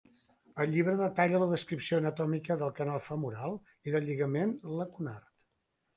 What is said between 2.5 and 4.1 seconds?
del canal femoral i del